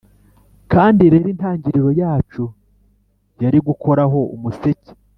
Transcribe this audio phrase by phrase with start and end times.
[0.71, 2.43] kandi rero intangiriro yacu
[3.43, 4.91] yari gukoraho umuseke,